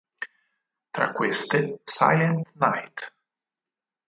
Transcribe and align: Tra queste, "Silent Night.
Tra 0.89 1.11
queste, 1.13 1.79
"Silent 1.85 2.47
Night. 2.55 3.13